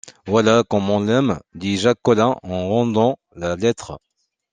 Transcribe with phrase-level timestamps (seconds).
[0.25, 1.39] Voilà comme on l’aime!...
[1.53, 3.99] dit Jacques Collin en rendant la lettre...